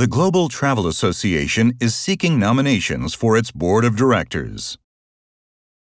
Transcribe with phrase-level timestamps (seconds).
[0.00, 4.78] The Global Travel Association is seeking nominations for its board of directors.